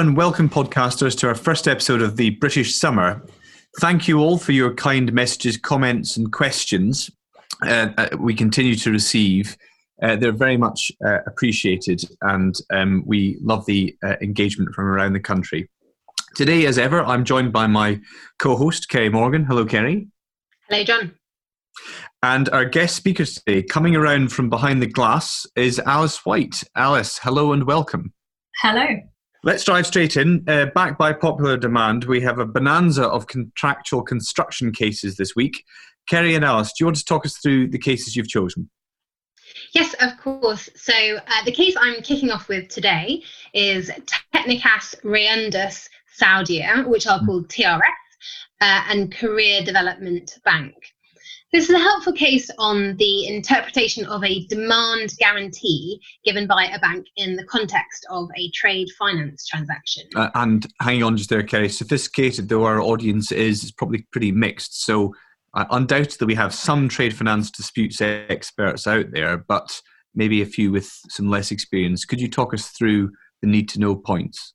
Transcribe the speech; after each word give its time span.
and 0.00 0.16
welcome, 0.16 0.48
podcasters, 0.48 1.14
to 1.14 1.28
our 1.28 1.34
first 1.34 1.68
episode 1.68 2.00
of 2.00 2.16
the 2.16 2.30
British 2.30 2.74
Summer. 2.74 3.22
Thank 3.80 4.08
you 4.08 4.18
all 4.18 4.38
for 4.38 4.52
your 4.52 4.72
kind 4.72 5.12
messages, 5.12 5.58
comments, 5.58 6.16
and 6.16 6.32
questions. 6.32 7.10
Uh, 7.62 7.90
uh, 7.98 8.08
we 8.18 8.32
continue 8.34 8.76
to 8.76 8.90
receive. 8.90 9.58
Uh, 10.02 10.16
they're 10.16 10.32
very 10.32 10.56
much 10.56 10.90
uh, 11.06 11.18
appreciated, 11.26 12.02
and 12.22 12.54
um, 12.72 13.02
we 13.04 13.36
love 13.42 13.66
the 13.66 13.94
uh, 14.02 14.16
engagement 14.22 14.74
from 14.74 14.86
around 14.86 15.12
the 15.12 15.20
country. 15.20 15.68
Today, 16.34 16.64
as 16.64 16.78
ever, 16.78 17.04
I'm 17.04 17.22
joined 17.22 17.52
by 17.52 17.66
my 17.66 18.00
co 18.38 18.56
host, 18.56 18.88
Kerry 18.88 19.10
Morgan. 19.10 19.44
Hello, 19.44 19.66
Kerry. 19.66 20.08
Hello, 20.70 20.82
John. 20.82 21.14
And 22.22 22.48
our 22.48 22.64
guest 22.64 22.96
speaker 22.96 23.26
today, 23.26 23.62
coming 23.62 23.94
around 23.96 24.32
from 24.32 24.48
behind 24.48 24.80
the 24.80 24.86
glass, 24.86 25.46
is 25.56 25.78
Alice 25.80 26.24
White. 26.24 26.64
Alice, 26.74 27.18
hello 27.22 27.52
and 27.52 27.66
welcome. 27.66 28.14
Hello. 28.62 28.86
Let's 29.42 29.64
dive 29.64 29.86
straight 29.86 30.18
in. 30.18 30.44
Uh, 30.46 30.66
backed 30.74 30.98
by 30.98 31.14
popular 31.14 31.56
demand, 31.56 32.04
we 32.04 32.20
have 32.20 32.38
a 32.38 32.44
bonanza 32.44 33.04
of 33.04 33.26
contractual 33.26 34.02
construction 34.02 34.70
cases 34.70 35.16
this 35.16 35.34
week. 35.34 35.64
Kerry 36.08 36.34
and 36.34 36.44
Alice, 36.44 36.68
do 36.68 36.82
you 36.82 36.86
want 36.86 36.96
to 36.96 37.04
talk 37.04 37.24
us 37.24 37.38
through 37.38 37.68
the 37.68 37.78
cases 37.78 38.14
you've 38.14 38.28
chosen? 38.28 38.68
Yes, 39.72 39.94
of 40.00 40.18
course. 40.18 40.68
So 40.76 40.92
uh, 40.92 41.44
the 41.46 41.52
case 41.52 41.74
I'm 41.80 42.02
kicking 42.02 42.30
off 42.30 42.48
with 42.48 42.68
today 42.68 43.22
is 43.54 43.90
Tecnicas 44.34 44.94
Reunidas 45.04 45.88
Saudia, 46.20 46.86
which 46.86 47.06
are 47.06 47.24
called 47.24 47.48
TRS, 47.48 47.80
uh, 48.60 48.84
and 48.90 49.14
Korea 49.14 49.64
Development 49.64 50.38
Bank. 50.44 50.74
This 51.52 51.68
is 51.68 51.74
a 51.74 51.80
helpful 51.80 52.12
case 52.12 52.48
on 52.58 52.96
the 52.96 53.26
interpretation 53.26 54.06
of 54.06 54.22
a 54.22 54.46
demand 54.46 55.14
guarantee 55.18 56.00
given 56.24 56.46
by 56.46 56.66
a 56.66 56.78
bank 56.78 57.06
in 57.16 57.34
the 57.34 57.44
context 57.44 58.06
of 58.08 58.28
a 58.38 58.50
trade 58.52 58.86
finance 58.96 59.48
transaction. 59.48 60.04
Uh, 60.14 60.30
and 60.36 60.68
hanging 60.80 61.02
on 61.02 61.16
just 61.16 61.28
there, 61.28 61.42
Kerry, 61.42 61.68
sophisticated 61.68 62.48
though 62.48 62.64
our 62.64 62.80
audience 62.80 63.32
is, 63.32 63.64
is 63.64 63.72
probably 63.72 64.06
pretty 64.12 64.30
mixed. 64.30 64.84
So 64.84 65.12
uh, 65.54 65.64
undoubtedly 65.72 66.28
we 66.28 66.34
have 66.36 66.54
some 66.54 66.88
trade 66.88 67.16
finance 67.16 67.50
disputes 67.50 68.00
experts 68.00 68.86
out 68.86 69.06
there, 69.10 69.36
but 69.36 69.80
maybe 70.14 70.42
a 70.42 70.46
few 70.46 70.70
with 70.70 70.88
some 71.08 71.28
less 71.30 71.50
experience. 71.50 72.04
Could 72.04 72.20
you 72.20 72.30
talk 72.30 72.54
us 72.54 72.68
through 72.68 73.10
the 73.42 73.48
need 73.48 73.68
to 73.70 73.80
know 73.80 73.96
points? 73.96 74.54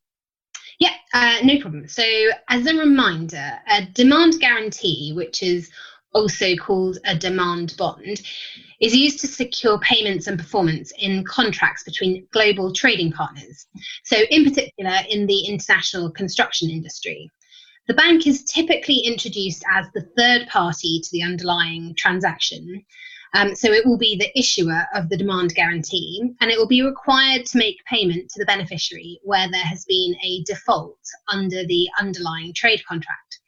Yeah, 0.79 0.93
uh, 1.13 1.37
no 1.43 1.59
problem. 1.59 1.87
So, 1.87 2.03
as 2.49 2.67
a 2.67 2.75
reminder, 2.75 3.53
a 3.69 3.85
demand 3.85 4.39
guarantee, 4.39 5.13
which 5.13 5.41
is 5.41 5.71
also 6.15 6.55
called 6.55 6.97
a 7.05 7.15
demand 7.15 7.75
bond, 7.77 8.21
is 8.81 8.95
used 8.95 9.19
to 9.19 9.27
secure 9.27 9.77
payments 9.79 10.27
and 10.27 10.39
performance 10.39 10.91
in 10.97 11.23
contracts 11.25 11.83
between 11.83 12.27
global 12.31 12.73
trading 12.73 13.11
partners. 13.11 13.67
So, 14.03 14.17
in 14.31 14.43
particular, 14.43 14.97
in 15.09 15.27
the 15.27 15.45
international 15.45 16.09
construction 16.11 16.69
industry. 16.69 17.29
The 17.87 17.93
bank 17.93 18.25
is 18.25 18.43
typically 18.45 18.97
introduced 18.99 19.63
as 19.71 19.85
the 19.93 20.09
third 20.17 20.47
party 20.47 20.99
to 20.99 21.09
the 21.11 21.21
underlying 21.21 21.93
transaction. 21.95 22.83
Um, 23.35 23.53
so 23.53 23.71
it 23.71 23.85
will 23.85 23.97
be 23.97 24.17
the 24.17 24.31
issuer 24.39 24.87
of 24.95 25.09
the 25.09 25.17
demand 25.17 25.53
guarantee, 25.53 26.23
and 26.39 26.49
it 26.49 26.57
will 26.57 26.67
be 26.67 26.81
required 26.81 27.45
to 27.47 27.57
make 27.57 27.83
payment 27.85 28.29
to 28.29 28.39
the 28.39 28.45
beneficiary 28.45 29.19
where 29.23 29.51
there 29.51 29.61
has 29.61 29.85
been 29.85 30.15
a 30.23 30.41
default 30.43 30.97
under 31.27 31.65
the 31.65 31.87
underlying 31.99 32.53
trade 32.53 32.81
contract. 32.87 33.39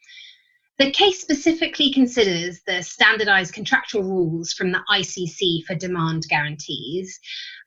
The 0.79 0.91
case 0.91 1.19
specifically 1.19 1.91
considers 1.91 2.61
the 2.67 2.83
standardized 2.83 3.53
contractual 3.53 4.03
rules 4.03 4.53
from 4.53 4.71
the 4.71 4.79
ICC 4.91 5.65
for 5.65 5.73
demand 5.73 6.27
guarantees, 6.29 7.19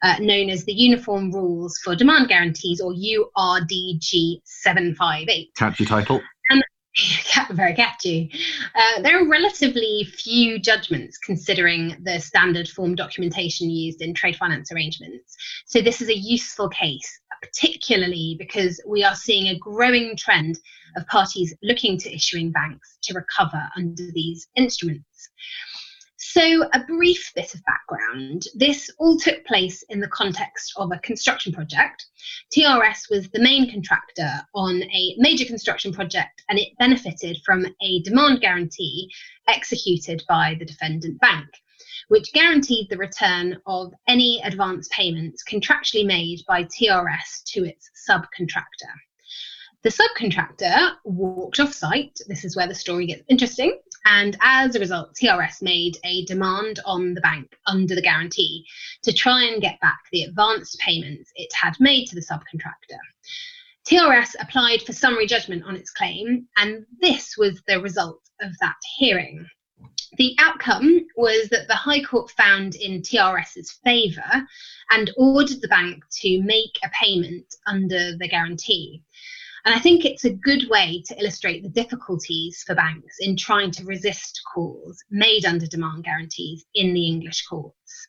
uh, 0.03 0.16
known 0.20 0.48
as 0.48 0.64
the 0.64 0.72
Uniform 0.72 1.33
Rules 1.33 1.77
for 1.83 1.97
Demand 1.97 2.28
Guarantees 2.28 2.81
or 2.81 2.92
URDG 2.92 4.41
758. 4.44 5.50
Catchy 5.56 5.84
title. 5.87 6.20
very 7.53 7.75
catchy. 7.75 8.31
Uh, 8.75 9.03
there 9.03 9.20
are 9.20 9.28
relatively 9.28 10.04
few 10.04 10.59
judgments 10.59 11.19
considering 11.19 11.97
the 12.03 12.19
standard 12.19 12.69
form 12.69 12.94
documentation 12.94 13.70
used 13.70 14.03
in 14.03 14.15
trade 14.15 14.37
finance 14.37 14.72
arrangements. 14.72 15.37
So, 15.66 15.81
this 15.81 16.00
is 16.00 16.09
a 16.09 16.16
useful 16.16 16.69
case, 16.69 17.20
particularly 17.42 18.36
because 18.38 18.80
we 18.86 19.04
are 19.04 19.14
seeing 19.14 19.48
a 19.48 19.58
growing 19.58 20.16
trend 20.16 20.58
of 20.96 21.06
parties 21.06 21.54
looking 21.62 21.98
to 21.98 22.14
issuing 22.14 22.50
banks 22.52 22.98
to 23.02 23.14
recover 23.14 23.68
under 23.76 24.04
these 24.12 24.48
instruments. 24.56 25.30
So, 26.32 26.68
a 26.74 26.84
brief 26.86 27.32
bit 27.34 27.54
of 27.54 27.62
background. 27.64 28.44
This 28.54 28.90
all 28.98 29.18
took 29.18 29.44
place 29.46 29.82
in 29.88 30.00
the 30.00 30.08
context 30.08 30.72
of 30.76 30.92
a 30.92 30.98
construction 30.98 31.52
project. 31.52 32.06
TRS 32.56 33.10
was 33.10 33.28
the 33.30 33.40
main 33.40 33.70
contractor 33.70 34.46
on 34.54 34.82
a 34.82 35.14
major 35.16 35.46
construction 35.46 35.92
project 35.92 36.44
and 36.48 36.58
it 36.58 36.76
benefited 36.78 37.38
from 37.44 37.66
a 37.82 38.02
demand 38.02 38.42
guarantee 38.42 39.10
executed 39.48 40.22
by 40.28 40.56
the 40.58 40.66
defendant 40.66 41.18
bank, 41.20 41.48
which 42.10 42.32
guaranteed 42.32 42.88
the 42.91 42.97
return 42.97 43.56
of 43.66 43.93
any 44.09 44.43
advance 44.43 44.88
payments 44.91 45.44
contractually 45.44 46.04
made 46.04 46.41
by 46.48 46.65
TRS 46.65 47.44
to 47.44 47.65
its 47.65 47.88
subcontractor. 48.09 48.91
The 49.82 49.91
subcontractor 49.91 50.97
walked 51.04 51.60
off 51.60 51.72
site. 51.72 52.19
This 52.26 52.44
is 52.44 52.56
where 52.56 52.66
the 52.66 52.75
story 52.75 53.06
gets 53.06 53.22
interesting. 53.28 53.78
And 54.06 54.37
as 54.41 54.75
a 54.75 54.81
result, 54.81 55.15
TRS 55.15 55.62
made 55.62 55.99
a 56.03 56.25
demand 56.25 56.81
on 56.84 57.15
the 57.15 57.20
bank 57.20 57.56
under 57.69 57.94
the 57.94 58.03
guarantee 58.03 58.66
to 59.04 59.12
try 59.12 59.44
and 59.44 59.62
get 59.62 59.78
back 59.81 60.00
the 60.10 60.25
advanced 60.25 60.81
payments 60.81 61.31
it 61.37 61.53
had 61.54 61.75
made 61.78 62.06
to 62.06 62.16
the 62.16 62.26
subcontractor. 62.26 62.99
TRS 63.88 64.34
applied 64.41 64.82
for 64.82 64.93
summary 64.93 65.28
judgment 65.28 65.62
on 65.62 65.76
its 65.76 65.93
claim, 65.93 66.49
and 66.56 66.84
this 67.00 67.37
was 67.38 67.62
the 67.69 67.81
result 67.81 68.20
of 68.41 68.50
that 68.60 68.76
hearing. 68.99 69.47
The 70.16 70.34
outcome 70.38 71.06
was 71.16 71.48
that 71.50 71.68
the 71.68 71.74
High 71.74 72.02
Court 72.02 72.30
found 72.32 72.74
in 72.74 73.00
TRS's 73.00 73.78
favour 73.84 74.46
and 74.91 75.10
ordered 75.16 75.60
the 75.60 75.68
bank 75.68 76.02
to 76.20 76.42
make 76.42 76.78
a 76.84 76.91
payment 76.91 77.54
under 77.66 78.16
the 78.16 78.28
guarantee. 78.28 79.02
And 79.64 79.74
I 79.74 79.78
think 79.78 80.04
it's 80.04 80.24
a 80.24 80.32
good 80.32 80.69
way 80.69 81.02
to 81.06 81.19
illustrate 81.19 81.62
the 81.62 81.69
difficulties 81.69 82.64
for 82.66 82.74
banks 82.74 83.16
in 83.20 83.36
trying 83.36 83.70
to 83.72 83.84
resist 83.84 84.40
calls 84.52 84.98
made 85.10 85.44
under 85.44 85.66
demand 85.66 86.04
guarantees 86.04 86.64
in 86.74 86.94
the 86.94 87.06
English 87.06 87.46
courts. 87.46 88.08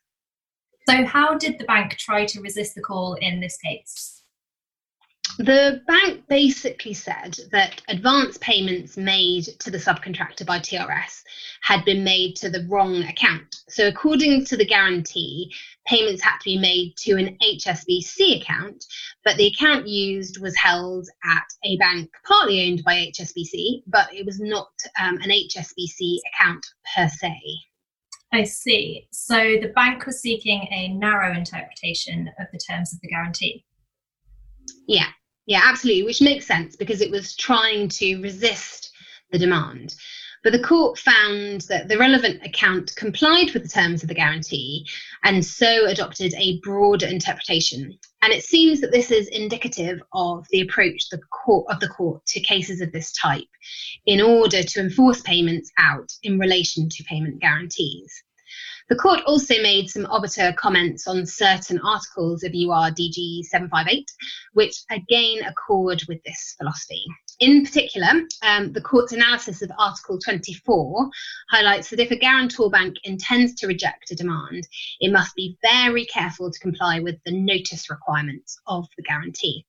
So, 0.89 1.05
how 1.05 1.37
did 1.37 1.59
the 1.59 1.65
bank 1.65 1.97
try 1.97 2.25
to 2.25 2.41
resist 2.41 2.75
the 2.75 2.81
call 2.81 3.15
in 3.15 3.39
this 3.39 3.57
case? 3.57 4.20
The 5.37 5.81
bank 5.87 6.27
basically 6.27 6.93
said 6.93 7.37
that 7.51 7.81
advance 7.87 8.37
payments 8.39 8.97
made 8.97 9.45
to 9.59 9.71
the 9.71 9.77
subcontractor 9.77 10.45
by 10.45 10.59
TRS 10.59 11.23
had 11.61 11.85
been 11.85 12.03
made 12.03 12.35
to 12.37 12.49
the 12.49 12.65
wrong 12.69 13.03
account. 13.03 13.55
So, 13.69 13.87
according 13.87 14.45
to 14.45 14.57
the 14.57 14.65
guarantee, 14.65 15.53
payments 15.85 16.21
had 16.21 16.37
to 16.39 16.45
be 16.45 16.57
made 16.57 16.95
to 16.97 17.13
an 17.13 17.37
HSBC 17.41 18.41
account, 18.41 18.85
but 19.23 19.37
the 19.37 19.47
account 19.47 19.87
used 19.87 20.41
was 20.41 20.55
held 20.57 21.07
at 21.25 21.45
a 21.63 21.77
bank 21.77 22.11
partly 22.27 22.67
owned 22.67 22.83
by 22.83 23.11
HSBC, 23.17 23.83
but 23.87 24.13
it 24.13 24.25
was 24.25 24.39
not 24.39 24.71
um, 25.01 25.15
an 25.21 25.29
HSBC 25.29 26.17
account 26.33 26.65
per 26.95 27.07
se. 27.07 27.39
I 28.33 28.43
see. 28.43 29.07
So 29.11 29.35
the 29.35 29.71
bank 29.75 30.05
was 30.05 30.21
seeking 30.21 30.67
a 30.71 30.89
narrow 30.89 31.33
interpretation 31.33 32.29
of 32.39 32.47
the 32.51 32.59
terms 32.59 32.93
of 32.93 33.01
the 33.01 33.09
guarantee. 33.09 33.65
Yeah, 34.87 35.07
yeah, 35.45 35.61
absolutely, 35.63 36.03
which 36.03 36.21
makes 36.21 36.45
sense 36.45 36.75
because 36.75 37.01
it 37.01 37.11
was 37.11 37.35
trying 37.35 37.89
to 37.89 38.21
resist 38.21 38.91
the 39.31 39.39
demand. 39.39 39.95
But 40.43 40.53
the 40.53 40.63
court 40.63 40.97
found 40.97 41.61
that 41.69 41.87
the 41.87 41.99
relevant 41.99 42.43
account 42.43 42.95
complied 42.95 43.51
with 43.53 43.61
the 43.61 43.69
terms 43.69 44.01
of 44.01 44.09
the 44.09 44.15
guarantee 44.15 44.87
and 45.23 45.45
so 45.45 45.85
adopted 45.85 46.33
a 46.35 46.59
broader 46.61 47.05
interpretation. 47.05 47.97
And 48.23 48.33
it 48.33 48.43
seems 48.43 48.81
that 48.81 48.91
this 48.91 49.11
is 49.11 49.27
indicative 49.27 50.01
of 50.13 50.47
the 50.49 50.61
approach 50.61 51.09
the 51.09 51.21
court, 51.31 51.67
of 51.69 51.79
the 51.79 51.89
court 51.89 52.25
to 52.27 52.39
cases 52.39 52.81
of 52.81 52.91
this 52.91 53.11
type 53.11 53.47
in 54.07 54.19
order 54.19 54.63
to 54.63 54.79
enforce 54.79 55.21
payments 55.21 55.71
out 55.77 56.11
in 56.23 56.39
relation 56.39 56.89
to 56.89 57.03
payment 57.03 57.39
guarantees. 57.39 58.11
The 58.91 58.97
court 58.97 59.21
also 59.25 59.53
made 59.61 59.89
some 59.89 60.05
obiter 60.07 60.51
comments 60.57 61.07
on 61.07 61.25
certain 61.25 61.79
articles 61.79 62.43
of 62.43 62.51
URDG 62.51 63.41
758, 63.43 64.11
which 64.51 64.75
again 64.89 65.45
accord 65.45 66.03
with 66.09 66.21
this 66.25 66.55
philosophy. 66.57 67.01
In 67.39 67.63
particular, 67.63 68.23
um, 68.43 68.73
the 68.73 68.81
court's 68.81 69.13
analysis 69.13 69.61
of 69.61 69.71
Article 69.79 70.19
24 70.19 71.09
highlights 71.51 71.89
that 71.89 72.01
if 72.01 72.11
a 72.11 72.17
guarantor 72.17 72.69
bank 72.69 72.97
intends 73.05 73.55
to 73.55 73.67
reject 73.67 74.11
a 74.11 74.15
demand, 74.15 74.67
it 74.99 75.13
must 75.13 75.35
be 75.35 75.57
very 75.63 76.05
careful 76.07 76.51
to 76.51 76.59
comply 76.59 76.99
with 76.99 77.15
the 77.23 77.31
notice 77.31 77.89
requirements 77.89 78.59
of 78.67 78.87
the 78.97 79.03
guarantee. 79.03 79.65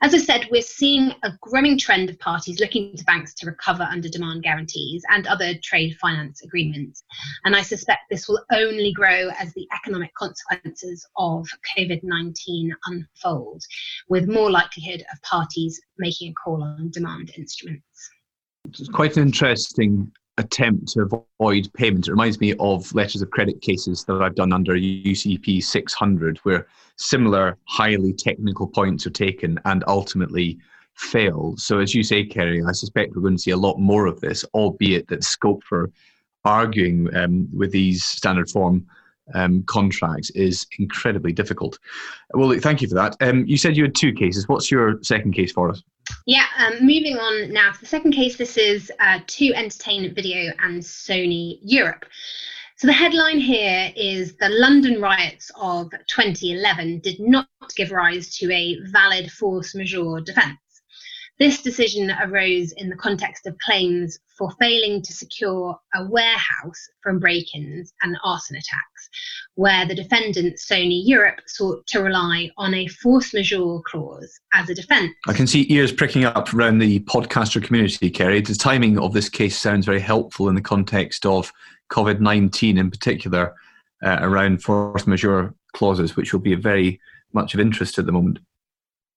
As 0.00 0.14
I 0.14 0.18
said, 0.18 0.46
we're 0.50 0.62
seeing 0.62 1.12
a 1.24 1.32
growing 1.40 1.76
trend 1.76 2.08
of 2.08 2.18
parties 2.20 2.60
looking 2.60 2.96
to 2.96 3.04
banks 3.04 3.34
to 3.34 3.46
recover 3.46 3.82
under 3.82 4.08
demand 4.08 4.44
guarantees 4.44 5.02
and 5.10 5.26
other 5.26 5.54
trade 5.64 5.96
finance 6.00 6.40
agreements. 6.42 7.02
And 7.44 7.56
I 7.56 7.62
suspect 7.62 8.02
this 8.08 8.28
will 8.28 8.40
only 8.52 8.92
grow 8.92 9.30
as 9.38 9.52
the 9.54 9.66
economic 9.74 10.14
consequences 10.14 11.04
of 11.16 11.48
COVID 11.76 12.00
19 12.04 12.76
unfold, 12.86 13.64
with 14.08 14.28
more 14.28 14.52
likelihood 14.52 15.04
of 15.12 15.20
parties 15.22 15.80
making 15.98 16.30
a 16.30 16.34
call 16.34 16.62
on 16.62 16.90
demand 16.90 17.32
instruments. 17.36 18.10
It's 18.68 18.88
quite 18.88 19.16
interesting 19.16 20.12
attempt 20.38 20.88
to 20.88 21.02
avoid 21.02 21.70
payment. 21.74 22.08
It 22.08 22.12
reminds 22.12 22.40
me 22.40 22.54
of 22.58 22.92
letters 22.94 23.20
of 23.20 23.30
credit 23.30 23.60
cases 23.60 24.04
that 24.04 24.22
I've 24.22 24.34
done 24.34 24.52
under 24.52 24.74
UCP 24.74 25.62
600, 25.62 26.38
where 26.38 26.66
similar 26.96 27.58
highly 27.64 28.12
technical 28.12 28.66
points 28.66 29.06
are 29.06 29.10
taken 29.10 29.60
and 29.64 29.84
ultimately 29.86 30.58
fail. 30.94 31.54
So, 31.56 31.80
as 31.80 31.94
you 31.94 32.02
say, 32.02 32.24
Kerry, 32.24 32.62
I 32.64 32.72
suspect 32.72 33.14
we're 33.14 33.22
going 33.22 33.36
to 33.36 33.42
see 33.42 33.50
a 33.50 33.56
lot 33.56 33.78
more 33.78 34.06
of 34.06 34.20
this, 34.20 34.44
albeit 34.54 35.08
that 35.08 35.24
scope 35.24 35.62
for 35.64 35.90
arguing 36.44 37.14
um, 37.14 37.48
with 37.52 37.72
these 37.72 38.04
standard 38.04 38.48
form 38.48 38.86
um, 39.34 39.62
contracts 39.64 40.30
is 40.30 40.66
incredibly 40.78 41.32
difficult. 41.32 41.78
Well, 42.32 42.58
thank 42.60 42.80
you 42.80 42.88
for 42.88 42.94
that. 42.94 43.16
Um, 43.20 43.44
you 43.46 43.56
said 43.56 43.76
you 43.76 43.84
had 43.84 43.94
two 43.94 44.12
cases. 44.12 44.48
What's 44.48 44.70
your 44.70 45.02
second 45.02 45.32
case 45.32 45.52
for 45.52 45.70
us? 45.70 45.82
Yeah, 46.26 46.46
um, 46.58 46.80
moving 46.80 47.16
on 47.16 47.52
now 47.52 47.72
to 47.72 47.80
the 47.80 47.86
second 47.86 48.12
case. 48.12 48.36
This 48.36 48.56
is 48.56 48.92
uh, 49.00 49.20
2 49.26 49.52
Entertain 49.54 50.14
Video 50.14 50.52
and 50.58 50.82
Sony 50.82 51.58
Europe. 51.62 52.04
So 52.76 52.86
the 52.86 52.92
headline 52.92 53.40
here 53.40 53.92
is 53.96 54.36
the 54.36 54.48
London 54.50 55.00
riots 55.00 55.50
of 55.60 55.90
2011 56.06 57.00
did 57.00 57.18
not 57.18 57.48
give 57.76 57.90
rise 57.90 58.36
to 58.36 58.52
a 58.52 58.76
valid 58.84 59.32
force 59.32 59.74
majeure 59.74 60.20
defence. 60.20 60.58
This 61.38 61.62
decision 61.62 62.10
arose 62.10 62.72
in 62.76 62.88
the 62.88 62.96
context 62.96 63.46
of 63.46 63.56
claims 63.58 64.18
for 64.36 64.50
failing 64.60 65.02
to 65.02 65.12
secure 65.12 65.78
a 65.94 66.04
warehouse 66.08 66.88
from 67.00 67.20
break 67.20 67.54
ins 67.54 67.92
and 68.02 68.16
arson 68.24 68.56
attacks, 68.56 69.08
where 69.58 69.84
the 69.84 69.94
defendant, 69.94 70.54
Sony 70.54 71.02
Europe, 71.04 71.40
sought 71.48 71.84
to 71.88 72.00
rely 72.00 72.48
on 72.58 72.72
a 72.74 72.86
force 72.86 73.34
majeure 73.34 73.80
clause 73.80 74.38
as 74.54 74.70
a 74.70 74.74
defence. 74.74 75.12
I 75.26 75.32
can 75.32 75.48
see 75.48 75.66
ears 75.68 75.90
pricking 75.90 76.24
up 76.24 76.54
around 76.54 76.78
the 76.78 77.00
podcaster 77.00 77.60
community, 77.60 78.08
Kerry. 78.08 78.40
The 78.40 78.54
timing 78.54 79.00
of 79.00 79.12
this 79.12 79.28
case 79.28 79.58
sounds 79.58 79.84
very 79.84 79.98
helpful 79.98 80.48
in 80.48 80.54
the 80.54 80.60
context 80.60 81.26
of 81.26 81.52
COVID 81.90 82.20
19 82.20 82.78
in 82.78 82.88
particular, 82.88 83.52
uh, 84.04 84.18
around 84.20 84.62
force 84.62 85.08
majeure 85.08 85.52
clauses, 85.72 86.14
which 86.14 86.32
will 86.32 86.38
be 86.38 86.52
of 86.52 86.60
very 86.60 87.00
much 87.32 87.52
of 87.52 87.58
interest 87.58 87.98
at 87.98 88.06
the 88.06 88.12
moment. 88.12 88.38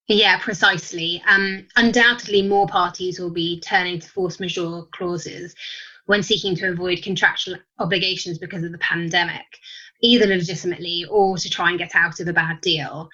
Yeah, 0.07 0.39
precisely. 0.39 1.21
Um, 1.27 1.67
undoubtedly, 1.75 2.41
more 2.41 2.65
parties 2.65 3.19
will 3.19 3.29
be 3.29 3.59
turning 3.59 3.99
to 3.99 4.09
force 4.09 4.39
majeure 4.39 4.87
clauses 4.91 5.53
when 6.07 6.23
seeking 6.23 6.55
to 6.55 6.69
avoid 6.71 7.03
contractual 7.03 7.57
obligations 7.79 8.39
because 8.39 8.63
of 8.63 8.71
the 8.71 8.77
pandemic, 8.79 9.45
either 10.01 10.27
legitimately 10.27 11.05
or 11.09 11.37
to 11.37 11.49
try 11.49 11.69
and 11.69 11.79
get 11.79 11.95
out 11.95 12.19
of 12.19 12.27
a 12.27 12.33
bad 12.33 12.59
deal. 12.61 13.09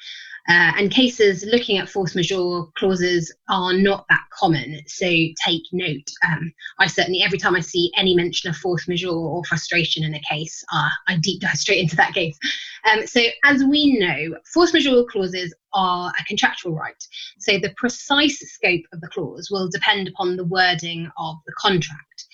Uh, 0.49 0.71
and 0.77 0.91
cases 0.91 1.43
looking 1.51 1.77
at 1.77 1.89
force 1.89 2.15
majeure 2.15 2.63
clauses 2.77 3.33
are 3.49 3.73
not 3.73 4.05
that 4.09 4.23
common, 4.31 4.81
so 4.87 5.05
take 5.45 5.63
note. 5.73 6.09
Um, 6.25 6.53
I 6.79 6.87
certainly, 6.87 7.21
every 7.21 7.37
time 7.37 7.53
I 7.53 7.59
see 7.59 7.91
any 7.97 8.15
mention 8.15 8.49
of 8.49 8.55
force 8.55 8.87
majeure 8.87 9.11
or 9.11 9.43
frustration 9.43 10.05
in 10.05 10.15
a 10.15 10.21
case, 10.21 10.63
uh, 10.73 10.89
I 11.09 11.17
deep 11.17 11.41
dive 11.41 11.57
straight 11.57 11.81
into 11.81 11.97
that 11.97 12.13
case. 12.13 12.39
Um, 12.89 13.05
so, 13.05 13.23
as 13.43 13.61
we 13.65 13.99
know, 13.99 14.37
force 14.53 14.71
majeure 14.71 15.03
clauses 15.11 15.53
are 15.73 16.13
a 16.17 16.23
contractual 16.23 16.73
right. 16.73 17.03
So, 17.39 17.59
the 17.59 17.73
precise 17.75 18.39
scope 18.39 18.85
of 18.93 19.01
the 19.01 19.09
clause 19.09 19.49
will 19.51 19.69
depend 19.69 20.07
upon 20.07 20.37
the 20.37 20.45
wording 20.45 21.11
of 21.17 21.35
the 21.45 21.53
contract. 21.57 22.26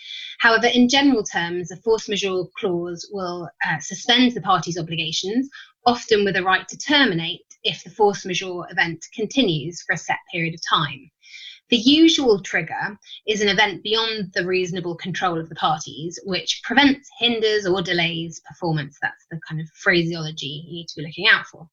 However, 0.44 0.68
in 0.68 0.90
general 0.90 1.24
terms, 1.24 1.72
a 1.72 1.78
force 1.78 2.10
majeure 2.10 2.44
clause 2.58 3.10
will 3.14 3.50
uh, 3.66 3.80
suspend 3.80 4.34
the 4.34 4.42
party's 4.42 4.78
obligations, 4.78 5.50
often 5.86 6.26
with 6.26 6.36
a 6.36 6.44
right 6.44 6.68
to 6.68 6.78
terminate 6.78 7.46
if 7.64 7.82
the 7.82 7.90
force 7.90 8.26
majeure 8.26 8.68
event 8.70 9.06
continues 9.16 9.82
for 9.84 9.94
a 9.94 9.98
set 9.98 10.18
period 10.34 10.54
of 10.54 10.60
time. 10.70 11.10
The 11.70 11.78
usual 11.78 12.42
trigger 12.42 13.00
is 13.26 13.40
an 13.40 13.48
event 13.48 13.84
beyond 13.84 14.34
the 14.34 14.46
reasonable 14.46 14.96
control 14.96 15.40
of 15.40 15.48
the 15.48 15.56
parties, 15.56 16.20
which 16.26 16.60
prevents, 16.66 17.10
hinders, 17.20 17.66
or 17.66 17.82
delays 17.82 18.42
performance. 18.46 18.98
That's 19.02 19.26
the 19.32 19.40
kind 19.48 19.62
of 19.62 19.70
phraseology 19.70 20.66
you 20.68 20.74
need 20.74 20.88
to 20.90 20.96
be 20.98 21.08
looking 21.08 21.30
out 21.30 21.46
for. 21.46 21.70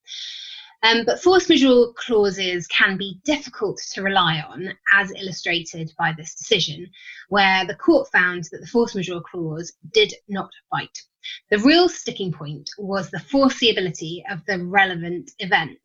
Um, 0.83 1.05
but 1.05 1.23
force 1.23 1.49
majeure 1.49 1.93
clauses 1.95 2.67
can 2.69 2.97
be 2.97 3.21
difficult 3.25 3.79
to 3.93 4.03
rely 4.03 4.41
on, 4.41 4.71
as 4.95 5.13
illustrated 5.13 5.93
by 5.99 6.13
this 6.17 6.35
decision, 6.35 6.91
where 7.29 7.67
the 7.67 7.75
court 7.75 8.09
found 8.11 8.45
that 8.45 8.61
the 8.63 8.67
force 8.67 8.95
majeure 8.95 9.21
clause 9.21 9.73
did 9.93 10.15
not 10.29 10.51
bite. 10.71 11.03
The 11.51 11.59
real 11.59 11.91
sticking 11.91 12.33
point 12.33 12.71
was 12.79 13.11
the 13.11 13.19
foreseeability 13.19 14.23
of 14.31 14.45
the 14.47 14.65
relevant 14.65 15.33
event, 15.39 15.79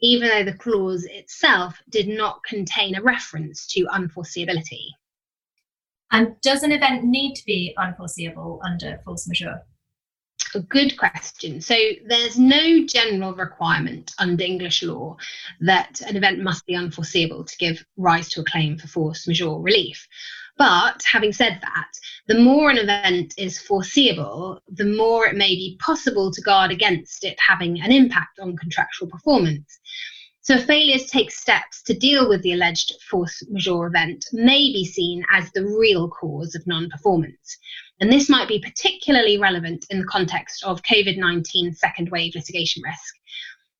even 0.00 0.28
though 0.28 0.44
the 0.44 0.58
clause 0.58 1.04
itself 1.04 1.80
did 1.88 2.08
not 2.08 2.42
contain 2.42 2.96
a 2.96 3.02
reference 3.02 3.68
to 3.68 3.86
unforeseeability. 3.86 4.88
And 6.10 6.40
does 6.40 6.64
an 6.64 6.72
event 6.72 7.04
need 7.04 7.34
to 7.34 7.44
be 7.44 7.72
unforeseeable 7.78 8.60
under 8.64 9.00
force 9.04 9.28
majeure? 9.28 9.62
A 10.52 10.60
good 10.60 10.96
question. 10.98 11.60
So 11.60 11.76
there's 12.06 12.36
no 12.36 12.84
general 12.84 13.34
requirement 13.34 14.12
under 14.18 14.42
English 14.42 14.82
law 14.82 15.16
that 15.60 16.00
an 16.00 16.16
event 16.16 16.40
must 16.40 16.66
be 16.66 16.74
unforeseeable 16.74 17.44
to 17.44 17.56
give 17.56 17.84
rise 17.96 18.28
to 18.30 18.40
a 18.40 18.44
claim 18.44 18.76
for 18.76 18.88
force 18.88 19.28
majeure 19.28 19.60
relief. 19.60 20.08
But 20.58 21.02
having 21.04 21.32
said 21.32 21.60
that, 21.62 21.92
the 22.26 22.38
more 22.38 22.68
an 22.68 22.78
event 22.78 23.34
is 23.38 23.60
foreseeable, 23.60 24.60
the 24.68 24.84
more 24.84 25.26
it 25.26 25.36
may 25.36 25.54
be 25.54 25.76
possible 25.78 26.32
to 26.32 26.42
guard 26.42 26.72
against 26.72 27.22
it 27.22 27.38
having 27.38 27.80
an 27.80 27.92
impact 27.92 28.40
on 28.40 28.56
contractual 28.56 29.08
performance. 29.08 29.78
So, 30.42 30.58
failure 30.58 30.98
to 30.98 31.06
take 31.06 31.30
steps 31.30 31.82
to 31.82 31.94
deal 31.94 32.28
with 32.28 32.42
the 32.42 32.52
alleged 32.52 32.94
force 33.08 33.42
majeure 33.48 33.86
event 33.86 34.24
may 34.32 34.72
be 34.72 34.84
seen 34.84 35.24
as 35.30 35.52
the 35.52 35.64
real 35.64 36.08
cause 36.08 36.54
of 36.54 36.66
non 36.66 36.90
performance. 36.90 37.56
And 38.00 38.10
this 38.10 38.28
might 38.28 38.48
be 38.48 38.60
particularly 38.60 39.38
relevant 39.38 39.86
in 39.90 40.00
the 40.00 40.06
context 40.06 40.64
of 40.64 40.82
COVID 40.82 41.18
19 41.18 41.74
second 41.74 42.08
wave 42.10 42.34
litigation 42.34 42.82
risk, 42.82 43.14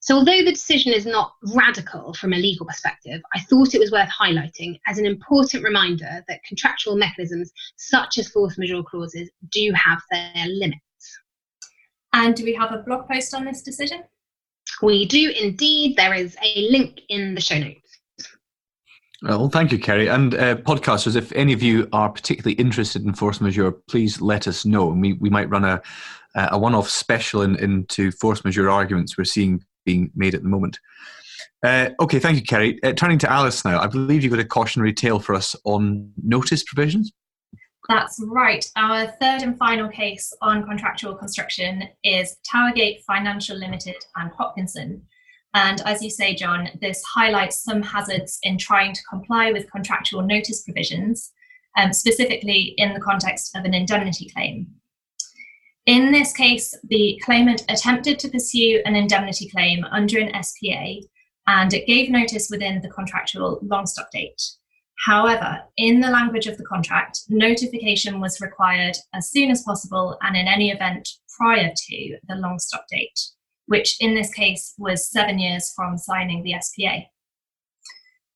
so, 0.02 0.16
although 0.16 0.42
the 0.42 0.52
decision 0.52 0.94
is 0.94 1.04
not 1.04 1.34
radical 1.54 2.14
from 2.14 2.32
a 2.32 2.38
legal 2.38 2.64
perspective, 2.64 3.20
I 3.34 3.40
thought 3.40 3.74
it 3.74 3.80
was 3.80 3.92
worth 3.92 4.08
highlighting 4.08 4.80
as 4.88 4.96
an 4.96 5.04
important 5.04 5.62
reminder 5.62 6.24
that 6.26 6.42
contractual 6.42 6.96
mechanisms 6.96 7.52
such 7.76 8.16
as 8.16 8.30
force 8.30 8.56
majeure 8.56 8.82
clauses 8.82 9.28
do 9.50 9.72
have 9.74 10.00
their 10.10 10.46
limits. 10.46 10.80
And 12.14 12.34
do 12.34 12.44
we 12.44 12.54
have 12.54 12.72
a 12.72 12.78
blog 12.78 13.08
post 13.08 13.34
on 13.34 13.44
this 13.44 13.60
decision? 13.60 14.04
We 14.80 15.04
do 15.04 15.34
indeed. 15.38 15.96
There 15.98 16.14
is 16.14 16.34
a 16.42 16.70
link 16.70 17.02
in 17.10 17.34
the 17.34 17.40
show 17.42 17.58
notes. 17.58 17.89
Well, 19.22 19.50
thank 19.50 19.70
you, 19.70 19.78
Kerry. 19.78 20.08
And 20.08 20.34
uh, 20.34 20.56
podcasters, 20.56 21.14
if 21.14 21.30
any 21.32 21.52
of 21.52 21.62
you 21.62 21.88
are 21.92 22.08
particularly 22.08 22.54
interested 22.54 23.04
in 23.04 23.12
force 23.12 23.40
majeure, 23.40 23.72
please 23.72 24.20
let 24.20 24.48
us 24.48 24.64
know. 24.64 24.90
And 24.90 25.00
we, 25.00 25.12
we 25.14 25.28
might 25.28 25.50
run 25.50 25.64
a, 25.64 25.82
a 26.34 26.58
one 26.58 26.74
off 26.74 26.88
special 26.88 27.42
in, 27.42 27.56
into 27.56 28.10
force 28.12 28.44
majeure 28.44 28.70
arguments 28.70 29.18
we're 29.18 29.24
seeing 29.24 29.62
being 29.84 30.10
made 30.14 30.34
at 30.34 30.42
the 30.42 30.48
moment. 30.48 30.78
Uh, 31.62 31.90
okay, 32.00 32.18
thank 32.18 32.36
you, 32.36 32.42
Kerry. 32.42 32.82
Uh, 32.82 32.92
turning 32.92 33.18
to 33.18 33.30
Alice 33.30 33.64
now, 33.64 33.78
I 33.80 33.86
believe 33.86 34.22
you've 34.22 34.32
got 34.32 34.40
a 34.40 34.44
cautionary 34.44 34.94
tale 34.94 35.18
for 35.18 35.34
us 35.34 35.54
on 35.64 36.10
notice 36.22 36.64
provisions. 36.64 37.12
That's 37.88 38.22
right. 38.28 38.64
Our 38.76 39.06
third 39.20 39.42
and 39.42 39.58
final 39.58 39.88
case 39.88 40.32
on 40.40 40.64
contractual 40.64 41.16
construction 41.16 41.88
is 42.04 42.36
Towergate 42.50 43.02
Financial 43.02 43.56
Limited 43.56 43.96
and 44.16 44.30
Hopkinson. 44.38 45.02
And 45.54 45.80
as 45.82 46.02
you 46.02 46.10
say, 46.10 46.34
John, 46.34 46.68
this 46.80 47.02
highlights 47.02 47.62
some 47.62 47.82
hazards 47.82 48.38
in 48.42 48.56
trying 48.56 48.94
to 48.94 49.02
comply 49.08 49.50
with 49.50 49.70
contractual 49.70 50.22
notice 50.22 50.62
provisions, 50.62 51.32
um, 51.76 51.92
specifically 51.92 52.74
in 52.76 52.94
the 52.94 53.00
context 53.00 53.56
of 53.56 53.64
an 53.64 53.74
indemnity 53.74 54.30
claim. 54.34 54.68
In 55.86 56.12
this 56.12 56.32
case, 56.32 56.74
the 56.84 57.20
claimant 57.24 57.64
attempted 57.68 58.18
to 58.20 58.28
pursue 58.28 58.82
an 58.84 58.94
indemnity 58.94 59.48
claim 59.48 59.84
under 59.84 60.20
an 60.20 60.42
SPA 60.42 61.00
and 61.46 61.72
it 61.74 61.86
gave 61.86 62.10
notice 62.10 62.48
within 62.50 62.80
the 62.80 62.90
contractual 62.90 63.58
long 63.62 63.86
stop 63.86 64.08
date. 64.12 64.40
However, 65.06 65.62
in 65.78 66.00
the 66.00 66.10
language 66.10 66.46
of 66.46 66.58
the 66.58 66.64
contract, 66.64 67.22
notification 67.28 68.20
was 68.20 68.40
required 68.40 68.96
as 69.14 69.30
soon 69.30 69.50
as 69.50 69.62
possible 69.62 70.18
and 70.22 70.36
in 70.36 70.46
any 70.46 70.70
event 70.70 71.08
prior 71.36 71.72
to 71.74 72.18
the 72.28 72.36
long 72.36 72.58
stop 72.58 72.84
date, 72.90 73.18
which 73.70 73.96
in 74.00 74.14
this 74.14 74.32
case 74.32 74.74
was 74.78 75.10
seven 75.10 75.38
years 75.38 75.72
from 75.74 75.96
signing 75.96 76.42
the 76.42 76.54
SPA. 76.60 77.06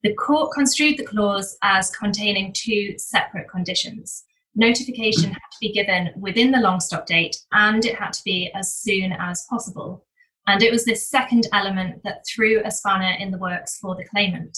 The 0.02 0.14
court 0.14 0.52
construed 0.52 0.96
the 0.96 1.04
clause 1.04 1.56
as 1.62 1.90
containing 1.90 2.52
two 2.52 2.94
separate 2.98 3.48
conditions 3.48 4.24
notification 4.54 5.30
had 5.30 5.50
to 5.52 5.58
be 5.60 5.72
given 5.72 6.10
within 6.16 6.50
the 6.50 6.60
long 6.60 6.80
stop 6.80 7.06
date 7.06 7.36
and 7.52 7.84
it 7.84 7.96
had 7.96 8.12
to 8.12 8.22
be 8.24 8.50
as 8.54 8.74
soon 8.74 9.12
as 9.12 9.46
possible. 9.50 10.04
And 10.46 10.62
it 10.62 10.70
was 10.70 10.84
this 10.84 11.08
second 11.08 11.48
element 11.52 12.02
that 12.04 12.24
threw 12.26 12.62
a 12.64 12.70
spanner 12.70 13.16
in 13.18 13.30
the 13.30 13.38
works 13.38 13.78
for 13.78 13.96
the 13.96 14.04
claimant. 14.04 14.56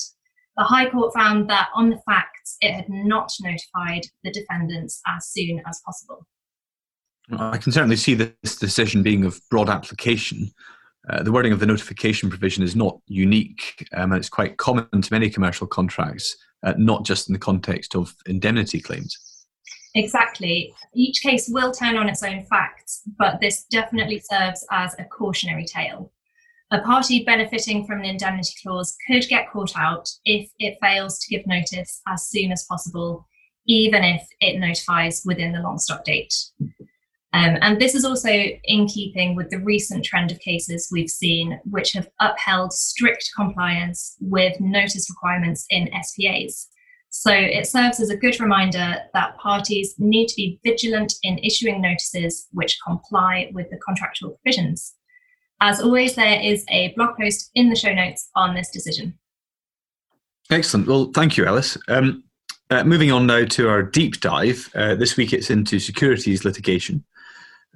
The 0.57 0.65
High 0.65 0.91
Court 0.91 1.15
found 1.15 1.49
that 1.51 1.69
on 1.75 1.91
the 1.91 2.01
facts, 2.07 2.57
it 2.61 2.73
had 2.73 2.89
not 2.89 3.31
notified 3.41 4.07
the 4.25 4.33
defendants 4.33 5.01
as 5.07 5.29
soon 5.29 5.63
as 5.67 5.81
possible. 5.85 6.27
I 7.33 7.59
can 7.59 7.73
certainly 7.73 7.97
see 7.97 8.15
this 8.15 8.57
decision 8.57 9.03
being 9.03 9.25
of 9.25 9.41
broad 9.51 9.69
application. 9.69 10.51
Uh, 11.09 11.23
the 11.23 11.33
wording 11.33 11.53
of 11.53 11.61
the 11.61 11.67
notification 11.67 12.29
provision 12.29 12.63
is 12.63 12.77
not 12.77 12.99
unique, 13.07 13.87
um, 13.95 14.13
and 14.13 14.19
it's 14.19 14.29
quite 14.29 14.57
common 14.57 14.87
to 14.91 15.13
many 15.13 15.31
commercial 15.31 15.67
contracts, 15.67 16.37
uh, 16.65 16.75
not 16.77 17.05
just 17.05 17.29
in 17.29 17.33
the 17.33 17.39
context 17.39 17.95
of 17.95 18.15
indemnity 18.27 18.81
claims. 18.81 19.17
Exactly. 19.95 20.75
Each 20.95 21.21
case 21.23 21.49
will 21.49 21.73
turn 21.73 21.97
on 21.97 22.09
its 22.09 22.23
own 22.23 22.45
facts, 22.45 23.03
but 23.19 23.41
this 23.41 23.65
definitely 23.65 24.21
serves 24.21 24.65
as 24.71 24.95
a 24.99 25.05
cautionary 25.05 25.65
tale. 25.65 26.13
A 26.71 26.81
party 26.81 27.25
benefiting 27.25 27.87
from 27.87 28.01
an 28.01 28.05
indemnity 28.05 28.55
clause 28.63 28.97
could 29.07 29.27
get 29.29 29.51
caught 29.51 29.77
out 29.77 30.09
if 30.25 30.51
it 30.59 30.79
fails 30.83 31.19
to 31.21 31.31
give 31.31 31.47
notice 31.47 32.03
as 32.09 32.29
soon 32.29 32.53
as 32.53 32.67
possible, 32.69 33.27
even 33.67 34.03
if 34.05 34.27
it 34.41 34.59
notifies 34.59 35.23
within 35.25 35.53
the 35.53 35.61
long 35.61 35.79
stop 35.79 36.05
date. 36.05 36.35
Um, 37.33 37.59
and 37.61 37.81
this 37.81 37.95
is 37.95 38.05
also 38.05 38.31
in 38.31 38.87
keeping 38.87 39.35
with 39.35 39.51
the 39.51 39.59
recent 39.59 40.05
trend 40.05 40.31
of 40.31 40.41
cases 40.41 40.89
we've 40.91 41.11
seen, 41.11 41.61
which 41.65 41.93
have 41.93 42.09
upheld 42.21 42.73
strict 42.73 43.31
compliance 43.37 44.17
with 44.21 44.59
notice 44.61 45.11
requirements 45.11 45.67
in 45.69 45.91
SPAs. 46.03 46.69
So 47.11 47.33
it 47.33 47.67
serves 47.67 48.01
as 48.01 48.11
a 48.11 48.17
good 48.17 48.39
reminder 48.41 48.97
that 49.13 49.39
parties 49.39 49.95
need 49.99 50.29
to 50.29 50.37
be 50.37 50.61
vigilant 50.65 51.15
in 51.23 51.39
issuing 51.39 51.81
notices 51.81 52.47
which 52.53 52.79
comply 52.87 53.51
with 53.55 53.71
the 53.71 53.79
contractual 53.79 54.39
provisions. 54.43 54.95
As 55.61 55.81
always, 55.81 56.15
there 56.15 56.41
is 56.41 56.65
a 56.69 56.93
blog 56.97 57.17
post 57.17 57.51
in 57.55 57.71
the 57.71 57.77
show 57.77 57.93
notes 57.93 58.29
on 58.37 58.55
this 58.55 58.71
decision. 58.71 59.19
Excellent. 60.51 60.87
Well, 60.87 61.11
thank 61.15 61.37
you, 61.37 61.47
Alice. 61.47 61.79
Um, 61.89 62.25
uh, 62.71 62.85
moving 62.85 63.13
on 63.13 63.27
now 63.27 63.45
to 63.45 63.69
our 63.69 63.83
deep 63.83 64.21
dive. 64.21 64.71
Uh, 64.75 64.95
this 64.95 65.17
week 65.17 65.33
it's 65.33 65.51
into 65.51 65.79
securities 65.79 66.45
litigation. 66.45 67.05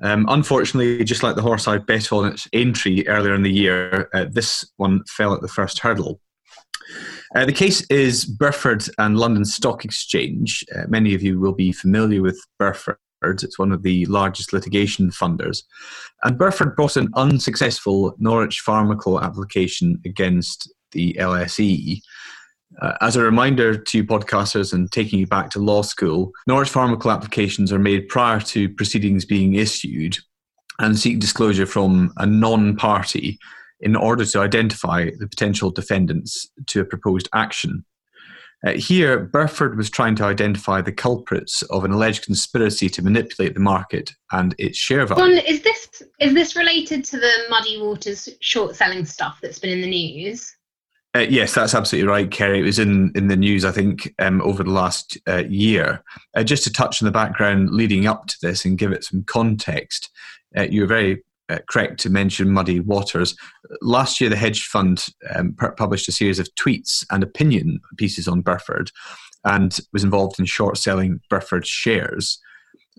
Um, 0.02 0.26
unfortunately, 0.28 1.04
just 1.04 1.23
like 1.23 1.37
the 1.37 1.42
horse 1.42 1.69
I 1.69 1.78
bet 1.78 2.12
on 2.12 2.26
its 2.26 2.49
entry 2.52 3.07
earlier 3.07 3.35
in 3.35 3.42
the 3.42 3.52
year, 3.52 4.09
uh, 4.14 4.26
this 4.30 4.64
one 4.76 5.04
fell 5.04 5.35
at 5.35 5.42
the 5.42 5.49
first 5.49 5.78
hurdle. 5.78 6.21
Uh, 7.35 7.45
the 7.45 7.52
case 7.52 7.83
is 7.90 8.25
Burford 8.25 8.85
and 8.99 9.16
London 9.16 9.45
Stock 9.45 9.85
Exchange. 9.85 10.64
Uh, 10.75 10.83
many 10.88 11.14
of 11.14 11.23
you 11.23 11.38
will 11.38 11.52
be 11.52 11.71
familiar 11.73 12.23
with 12.23 12.40
Burford. 12.59 12.97
It's 13.23 13.59
one 13.59 13.71
of 13.71 13.83
the 13.83 14.07
largest 14.07 14.52
litigation 14.52 15.11
funders. 15.11 15.62
And 16.25 16.38
Burford 16.38 16.75
brought 16.75 16.97
an 16.97 17.11
unsuccessful 17.14 18.14
Norwich 18.19 18.62
Pharmacal 18.66 19.23
application 19.23 20.00
against 20.04 20.73
the 20.92 21.14
LSE. 21.21 22.00
Uh, 22.81 22.95
as 23.03 23.17
a 23.17 23.23
reminder 23.23 23.77
to 23.77 24.05
podcasters 24.05 24.73
and 24.73 24.91
taking 24.91 25.19
you 25.19 25.27
back 25.27 25.51
to 25.51 25.59
law 25.59 25.83
school, 25.83 26.33
Norwich 26.47 26.73
Pharmacal 26.73 27.13
applications 27.13 27.73
are 27.73 27.79
made 27.79 28.09
prior 28.09 28.41
to 28.41 28.69
proceedings 28.71 29.25
being 29.25 29.55
issued 29.55 30.19
and 30.79 30.99
seek 30.99 31.21
disclosure 31.21 31.67
from 31.67 32.13
a 32.17 32.27
non 32.27 32.77
party 32.77 33.39
in 33.81 33.97
order 33.97 34.25
to 34.25 34.41
identify 34.41 35.11
the 35.19 35.29
potential 35.29 35.71
defendants 35.71 36.49
to 36.67 36.81
a 36.81 36.85
proposed 36.85 37.29
action. 37.35 37.85
Uh, 38.67 38.73
here, 38.73 39.21
Burford 39.21 39.77
was 39.77 39.89
trying 39.89 40.15
to 40.17 40.25
identify 40.25 40.83
the 40.83 40.93
culprits 40.93 41.63
of 41.63 41.85
an 41.85 41.93
alleged 41.93 42.27
conspiracy 42.27 42.91
to 42.91 43.03
manipulate 43.03 43.55
the 43.55 43.61
market 43.61 44.13
and 44.33 44.55
its 44.59 44.77
share 44.77 45.07
value. 45.07 45.37
John, 45.37 45.45
is 45.47 45.63
this 45.63 46.03
is 46.19 46.35
this 46.35 46.57
related 46.57 47.05
to 47.07 47.19
the 47.19 47.33
Muddy 47.49 47.81
Waters 47.81 48.29
short 48.41 48.77
selling 48.77 49.05
stuff 49.07 49.39
that's 49.41 49.59
been 49.59 49.71
in 49.71 49.81
the 49.81 49.89
news? 49.89 50.57
Uh, 51.17 51.26
yes, 51.29 51.55
that's 51.55 51.75
absolutely 51.75 52.09
right, 52.09 52.31
Kerry. 52.31 52.61
It 52.61 52.64
was 52.64 52.79
in, 52.79 53.11
in 53.17 53.26
the 53.26 53.37
news, 53.37 53.64
I 53.64 53.73
think, 53.73 54.14
um, 54.21 54.40
over 54.43 54.62
the 54.62 54.71
last 54.71 55.19
uh, 55.26 55.43
year. 55.49 56.05
Uh, 56.37 56.45
just 56.45 56.62
to 56.64 56.73
touch 56.73 57.02
on 57.02 57.07
the 57.07 57.12
background 57.12 57.71
leading 57.71 58.07
up 58.07 58.26
to 58.26 58.37
this 58.40 58.64
and 58.64 58.79
give 58.79 58.93
it 58.93 59.02
some 59.02 59.25
context, 59.25 60.09
uh, 60.57 60.62
you 60.71 60.83
were 60.83 60.87
very 60.87 61.25
uh, 61.49 61.59
correct 61.69 61.99
to 62.00 62.11
mention 62.11 62.52
Muddy 62.52 62.79
Waters. 62.79 63.37
Last 63.83 64.21
year, 64.21 64.31
the 64.31 64.37
hedge 64.37 64.67
fund 64.67 65.05
um, 65.35 65.57
published 65.76 66.09
a 66.09 66.12
series 66.12 66.38
of 66.38 66.49
tweets 66.55 67.05
and 67.11 67.25
opinion 67.25 67.81
pieces 67.97 68.29
on 68.29 68.40
Burford 68.40 68.93
and 69.45 69.81
was 69.93 70.05
involved 70.05 70.38
in 70.38 70.45
short 70.45 70.79
selling 70.79 71.21
Burford 71.29 71.67
shares. 71.67 72.38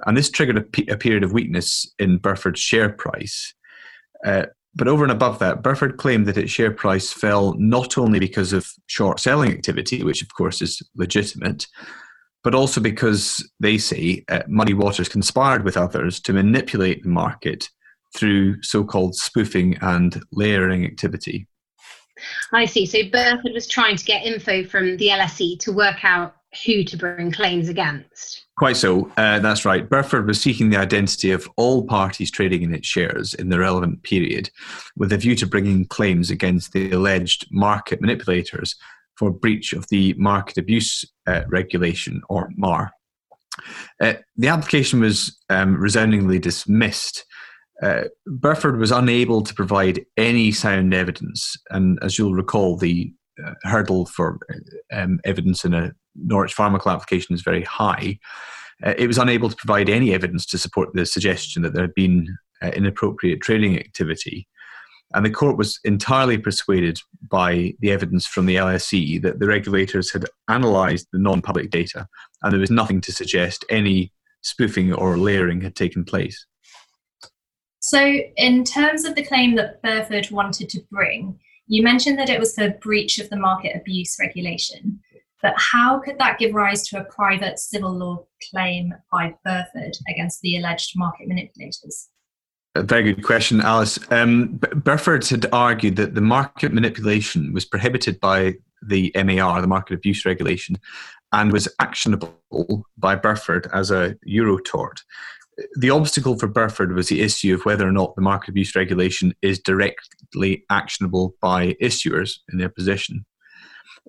And 0.05 0.17
this 0.17 0.29
triggered 0.29 0.57
a, 0.57 0.61
pe- 0.61 0.87
a 0.87 0.97
period 0.97 1.23
of 1.23 1.31
weakness 1.31 1.89
in 1.97 2.17
Burford's 2.17 2.59
share 2.59 2.89
price. 2.89 3.53
Uh, 4.25 4.47
but 4.75 4.87
over 4.87 5.03
and 5.03 5.11
above 5.11 5.39
that, 5.39 5.61
Burford 5.61 5.97
claimed 5.97 6.25
that 6.27 6.37
its 6.37 6.51
share 6.51 6.71
price 6.71 7.11
fell 7.11 7.53
not 7.57 7.97
only 7.97 8.19
because 8.19 8.53
of 8.53 8.69
short 8.87 9.19
selling 9.19 9.51
activity, 9.51 10.03
which 10.03 10.21
of 10.21 10.33
course 10.33 10.61
is 10.61 10.81
legitimate, 10.95 11.67
but 12.43 12.55
also 12.55 12.79
because 12.79 13.47
they 13.59 13.77
say 13.77 14.23
uh, 14.29 14.41
Muddy 14.47 14.73
Waters 14.73 15.09
conspired 15.09 15.63
with 15.63 15.77
others 15.77 16.19
to 16.21 16.33
manipulate 16.33 17.03
the 17.03 17.09
market 17.09 17.69
through 18.15 18.61
so 18.63 18.83
called 18.83 19.15
spoofing 19.15 19.77
and 19.81 20.21
layering 20.31 20.85
activity. 20.85 21.47
I 22.53 22.65
see. 22.65 22.85
So 22.85 22.99
Burford 23.11 23.53
was 23.53 23.67
trying 23.67 23.95
to 23.95 24.05
get 24.05 24.25
info 24.25 24.63
from 24.63 24.97
the 24.97 25.07
LSE 25.07 25.59
to 25.59 25.71
work 25.71 26.03
out 26.03 26.35
who 26.65 26.83
to 26.83 26.97
bring 26.97 27.31
claims 27.31 27.69
against. 27.69 28.45
Quite 28.57 28.77
so. 28.77 29.11
Uh, 29.17 29.39
that's 29.39 29.65
right. 29.65 29.89
Burford 29.89 30.27
was 30.27 30.41
seeking 30.41 30.69
the 30.69 30.77
identity 30.77 31.31
of 31.31 31.49
all 31.57 31.85
parties 31.85 32.29
trading 32.29 32.61
in 32.61 32.73
its 32.73 32.87
shares 32.87 33.33
in 33.33 33.49
the 33.49 33.59
relevant 33.59 34.03
period 34.03 34.49
with 34.97 35.11
a 35.13 35.17
view 35.17 35.35
to 35.35 35.47
bringing 35.47 35.85
claims 35.85 36.29
against 36.29 36.73
the 36.73 36.91
alleged 36.91 37.47
market 37.51 38.01
manipulators 38.01 38.75
for 39.15 39.31
breach 39.31 39.73
of 39.73 39.87
the 39.89 40.13
Market 40.17 40.57
Abuse 40.57 41.05
uh, 41.27 41.41
Regulation, 41.47 42.21
or 42.29 42.49
MAR. 42.55 42.91
Uh, 44.01 44.13
the 44.35 44.47
application 44.47 44.99
was 44.99 45.39
um, 45.49 45.75
resoundingly 45.79 46.39
dismissed 46.39 47.25
uh, 47.81 48.03
Burford 48.27 48.77
was 48.77 48.91
unable 48.91 49.41
to 49.41 49.53
provide 49.53 50.05
any 50.15 50.51
sound 50.51 50.93
evidence, 50.93 51.55
and 51.71 51.97
as 52.03 52.17
you'll 52.17 52.33
recall, 52.33 52.77
the 52.77 53.11
uh, 53.43 53.53
hurdle 53.63 54.05
for 54.05 54.37
um, 54.93 55.19
evidence 55.23 55.65
in 55.65 55.73
a 55.73 55.91
Norwich 56.15 56.55
Pharmacal 56.55 56.91
application 56.91 57.33
is 57.33 57.41
very 57.41 57.63
high. 57.63 58.19
Uh, 58.83 58.93
it 58.97 59.07
was 59.07 59.17
unable 59.17 59.49
to 59.49 59.55
provide 59.55 59.89
any 59.89 60.13
evidence 60.13 60.45
to 60.47 60.57
support 60.57 60.89
the 60.93 61.05
suggestion 61.05 61.61
that 61.61 61.73
there 61.73 61.83
had 61.83 61.93
been 61.93 62.37
uh, 62.61 62.69
inappropriate 62.69 63.41
trading 63.41 63.77
activity. 63.77 64.47
And 65.13 65.25
the 65.25 65.29
court 65.29 65.57
was 65.57 65.79
entirely 65.83 66.37
persuaded 66.37 66.99
by 67.29 67.73
the 67.79 67.91
evidence 67.91 68.25
from 68.25 68.45
the 68.45 68.55
LSE 68.55 69.21
that 69.21 69.39
the 69.39 69.47
regulators 69.47 70.11
had 70.11 70.25
analysed 70.47 71.07
the 71.11 71.19
non 71.19 71.41
public 71.41 71.69
data 71.69 72.07
and 72.41 72.53
there 72.53 72.59
was 72.59 72.71
nothing 72.71 73.01
to 73.01 73.11
suggest 73.11 73.65
any 73.69 74.11
spoofing 74.41 74.93
or 74.93 75.17
layering 75.17 75.61
had 75.61 75.75
taken 75.75 76.03
place. 76.03 76.45
So, 77.79 77.99
in 78.37 78.63
terms 78.63 79.05
of 79.05 79.15
the 79.15 79.23
claim 79.23 79.55
that 79.55 79.81
Burford 79.81 80.29
wanted 80.31 80.69
to 80.69 80.81
bring, 80.91 81.39
you 81.67 81.83
mentioned 81.83 82.19
that 82.19 82.29
it 82.29 82.39
was 82.39 82.53
for 82.53 82.69
breach 82.69 83.17
of 83.19 83.29
the 83.29 83.37
market 83.37 83.75
abuse 83.75 84.17
regulation. 84.19 84.99
But 85.41 85.53
how 85.57 85.99
could 85.99 86.17
that 86.19 86.39
give 86.39 86.53
rise 86.53 86.87
to 86.89 86.99
a 86.99 87.03
private 87.05 87.59
civil 87.59 87.91
law 87.91 88.25
claim 88.51 88.93
by 89.11 89.33
Burford 89.43 89.97
against 90.09 90.41
the 90.41 90.57
alleged 90.57 90.93
market 90.95 91.27
manipulators? 91.27 92.09
A 92.75 92.83
very 92.83 93.03
good 93.03 93.23
question, 93.23 93.59
Alice. 93.59 93.99
Um, 94.11 94.57
Burford 94.57 95.27
had 95.27 95.45
argued 95.51 95.97
that 95.97 96.15
the 96.15 96.21
market 96.21 96.73
manipulation 96.73 97.53
was 97.53 97.65
prohibited 97.65 98.19
by 98.19 98.55
the 98.81 99.11
MAR, 99.15 99.61
the 99.61 99.67
Market 99.67 99.95
Abuse 99.95 100.25
Regulation, 100.25 100.77
and 101.33 101.51
was 101.51 101.67
actionable 101.79 102.33
by 102.97 103.15
Burford 103.15 103.69
as 103.73 103.91
a 103.91 104.15
Euro 104.23 104.57
tort 104.57 105.01
the 105.75 105.89
obstacle 105.89 106.37
for 106.37 106.47
Burford 106.47 106.93
was 106.93 107.07
the 107.07 107.21
issue 107.21 107.53
of 107.53 107.65
whether 107.65 107.87
or 107.87 107.91
not 107.91 108.15
the 108.15 108.21
market 108.21 108.49
abuse 108.49 108.75
regulation 108.75 109.33
is 109.41 109.59
directly 109.59 110.63
actionable 110.69 111.35
by 111.41 111.73
issuers 111.81 112.39
in 112.51 112.57
their 112.57 112.69
position. 112.69 113.25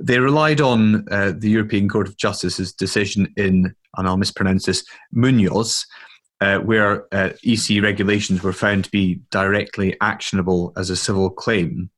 They 0.01 0.19
relied 0.19 0.61
on 0.61 1.07
uh, 1.11 1.33
the 1.37 1.51
European 1.51 1.89
Court 1.89 2.09
of 2.09 2.17
Justice's 2.17 2.73
decision 2.73 3.33
in, 3.37 3.75
and 3.97 4.09
I'll 4.09 4.17
mispronounce 4.17 4.67
this, 4.67 4.85
Munoz, 5.13 5.87
uh, 6.41 6.59
where 6.59 7.07
uh, 7.15 7.31
EC 7.45 7.83
regulations 7.83 8.43
were 8.43 8.53
found 8.53 8.85
to 8.85 8.91
be 8.91 9.21
directly 9.31 9.97
actionable 10.01 10.73
as 10.77 10.91
a 10.91 10.97
civil 10.97 11.31
claim. 11.31 11.91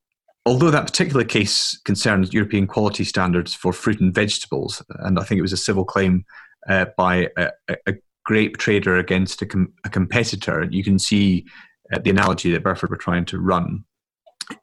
Although 0.46 0.70
that 0.70 0.84
particular 0.84 1.24
case 1.24 1.78
concerned 1.84 2.34
European 2.34 2.66
quality 2.66 3.04
standards 3.04 3.54
for 3.54 3.72
fruit 3.72 4.00
and 4.00 4.14
vegetables, 4.14 4.82
and 4.98 5.18
I 5.18 5.22
think 5.22 5.38
it 5.38 5.42
was 5.42 5.54
a 5.54 5.56
civil 5.56 5.86
claim 5.86 6.26
uh, 6.68 6.86
by 6.96 7.28
a, 7.38 7.50
a, 7.86 7.94
grape 8.24 8.56
trader 8.56 8.96
against 8.96 9.42
a, 9.42 9.46
com- 9.46 9.72
a 9.84 9.90
competitor, 9.90 10.66
you 10.70 10.82
can 10.82 10.98
see 10.98 11.44
uh, 11.92 11.98
the 11.98 12.08
analogy 12.08 12.50
that 12.50 12.62
Burford 12.62 12.88
were 12.88 12.96
trying 12.96 13.26
to 13.26 13.38
run. 13.38 13.84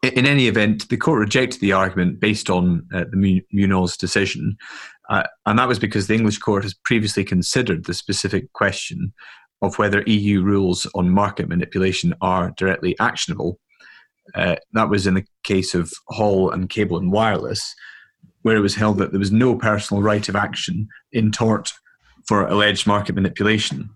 In, 0.04 0.26
any 0.26 0.48
event, 0.48 0.90
the 0.90 0.98
court 0.98 1.20
rejected 1.20 1.60
the 1.60 1.72
argument 1.72 2.20
based 2.20 2.50
on 2.50 2.88
uh, 2.94 3.06
the 3.12 3.44
Munoz 3.52 3.98
decision, 3.98 4.58
uh, 5.10 5.24
and 5.46 5.58
that 5.58 5.68
was 5.68 5.80
because 5.80 6.08
the 6.08 6.14
English 6.16 6.38
court 6.38 6.64
has 6.64 6.74
previously 6.74 7.24
considered 7.24 7.86
the 7.86 7.94
specific 7.94 8.52
question 8.54 9.14
of 9.62 9.78
whether 9.78 10.04
EU 10.08 10.42
rules 10.42 10.88
on 10.96 11.10
market 11.10 11.48
manipulation 11.48 12.14
are 12.22 12.52
directly 12.58 12.98
actionable. 13.00 13.60
Uh, 14.36 14.56
that 14.74 14.90
was 14.90 15.08
in 15.08 15.16
the 15.16 15.26
case 15.44 15.74
of 15.74 15.92
Hall 16.08 16.52
and 16.52 16.70
Cable 16.70 16.98
and 16.98 17.12
Wireless. 17.12 17.76
where 18.44 18.58
it 18.58 18.62
was 18.62 18.76
held 18.76 18.98
that 18.98 19.12
there 19.12 19.20
was 19.20 19.32
no 19.32 19.56
personal 19.56 20.02
right 20.02 20.28
of 20.28 20.36
action 20.36 20.88
in 21.12 21.32
tort 21.32 21.72
for 22.28 22.48
alleged 22.48 22.88
market 22.88 23.14
manipulation. 23.14 23.90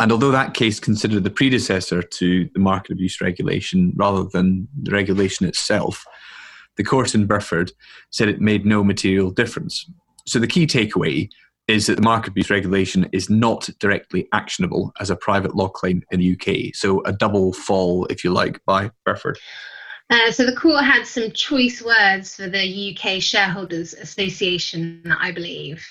And 0.00 0.12
although 0.12 0.30
that 0.30 0.54
case 0.54 0.80
considered 0.80 1.24
the 1.24 1.30
predecessor 1.30 2.02
to 2.02 2.48
the 2.52 2.60
market 2.60 2.92
abuse 2.92 3.20
regulation 3.20 3.92
rather 3.96 4.24
than 4.24 4.68
the 4.82 4.90
regulation 4.90 5.46
itself, 5.46 6.04
the 6.76 6.84
court 6.84 7.14
in 7.14 7.26
Burford 7.26 7.72
said 8.10 8.28
it 8.28 8.40
made 8.40 8.66
no 8.66 8.82
material 8.82 9.30
difference. 9.30 9.88
So 10.26 10.38
the 10.38 10.46
key 10.46 10.66
takeaway 10.66 11.28
is 11.68 11.86
that 11.86 11.96
the 11.96 12.02
market 12.02 12.30
abuse 12.30 12.50
regulation 12.50 13.08
is 13.12 13.30
not 13.30 13.68
directly 13.78 14.28
actionable 14.32 14.92
as 15.00 15.10
a 15.10 15.16
private 15.16 15.54
law 15.54 15.68
claim 15.68 16.02
in 16.10 16.20
the 16.20 16.32
UK. 16.32 16.74
So 16.74 17.02
a 17.04 17.12
double 17.12 17.52
fall, 17.52 18.06
if 18.06 18.24
you 18.24 18.32
like, 18.32 18.60
by 18.64 18.90
Burford. 19.04 19.38
Uh, 20.10 20.30
so 20.30 20.44
the 20.44 20.56
court 20.56 20.84
had 20.84 21.06
some 21.06 21.30
choice 21.30 21.80
words 21.80 22.36
for 22.36 22.48
the 22.48 22.96
UK 22.96 23.22
Shareholders 23.22 23.94
Association, 23.94 25.14
I 25.18 25.32
believe. 25.32 25.86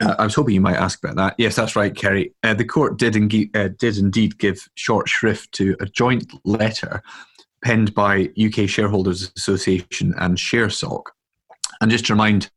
Uh, 0.00 0.14
I 0.18 0.24
was 0.24 0.34
hoping 0.34 0.54
you 0.54 0.60
might 0.60 0.76
ask 0.76 1.02
about 1.02 1.16
that. 1.16 1.34
Yes, 1.38 1.56
that's 1.56 1.76
right, 1.76 1.94
Kerry. 1.94 2.34
Uh, 2.42 2.54
the 2.54 2.64
court 2.64 2.98
did, 2.98 3.16
uh, 3.54 3.68
did 3.78 3.98
indeed 3.98 4.38
give 4.38 4.66
short 4.74 5.08
shrift 5.08 5.52
to 5.52 5.76
a 5.80 5.86
joint 5.86 6.32
letter 6.44 7.02
penned 7.62 7.94
by 7.94 8.30
UK 8.42 8.68
Shareholders 8.68 9.32
Association 9.36 10.14
and 10.18 10.36
ShareSoc. 10.36 11.02
And 11.80 11.90
just 11.90 12.06
to 12.06 12.12
remind 12.12 12.50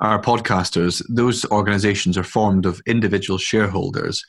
our 0.00 0.20
podcasters, 0.20 1.02
those 1.08 1.44
organisations 1.46 2.16
are 2.16 2.24
formed 2.24 2.64
of 2.64 2.80
individual 2.86 3.38
shareholders 3.38 4.24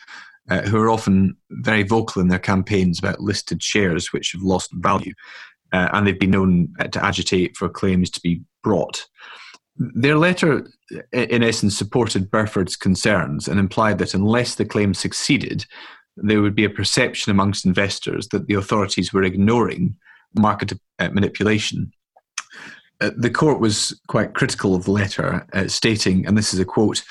uh, 0.50 0.62
who 0.64 0.78
are 0.78 0.90
often 0.90 1.38
very 1.50 1.84
vocal 1.84 2.22
in 2.22 2.28
their 2.28 2.40
campaigns 2.40 3.00
about 3.00 3.22
listed 3.22 3.62
shares 3.62 4.12
which 4.12 4.32
have 4.32 4.42
lost 4.42 4.72
value. 4.74 5.14
Uh, 5.72 5.90
and 5.94 6.06
they've 6.06 6.20
been 6.20 6.32
known 6.32 6.74
to 6.92 7.04
agitate 7.04 7.56
for 7.58 7.70
claims 7.70 8.10
to 8.10 8.22
be 8.22 8.42
brought. 8.64 9.06
Their 9.78 10.18
letter, 10.18 10.68
in 11.12 11.44
essence, 11.44 11.78
supported 11.78 12.30
Burford's 12.30 12.76
concerns 12.76 13.48
and 13.48 13.60
implied 13.60 13.98
that 13.98 14.14
unless 14.14 14.56
the 14.56 14.66
claim 14.66 14.94
succeeded, 14.94 15.66
there 16.16 16.42
would 16.42 16.56
be 16.56 16.66
a 16.66 16.70
perception 16.70 17.32
amongst 17.32 17.66
investors 17.66 18.28
that 18.30 18.48
the 18.48 18.54
authorities 18.54 19.12
were 19.12 19.24
ignoring 19.24 19.96
market 20.36 20.74
uh, 21.00 21.10
manipulation. 21.10 21.92
Uh, 23.02 23.12
the 23.18 23.30
court 23.30 23.60
was 23.60 24.00
quite 24.08 24.36
critical 24.36 24.76
of 24.76 24.86
the 24.86 24.92
letter, 24.92 25.46
uh, 25.54 25.68
stating, 25.68 26.26
and 26.28 26.38
this 26.38 26.54
is 26.54 26.60
a 26.60 26.66
quote 26.66 27.04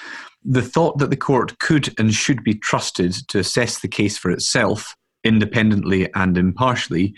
the 0.44 0.62
thought 0.62 0.98
that 0.98 1.10
the 1.10 1.16
court 1.16 1.58
could 1.58 1.94
and 1.98 2.12
should 2.12 2.42
be 2.42 2.54
trusted 2.54 3.12
to 3.28 3.38
assess 3.38 3.80
the 3.80 3.88
case 3.88 4.18
for 4.18 4.30
itself, 4.30 4.94
independently 5.24 6.12
and 6.14 6.36
impartially, 6.36 7.14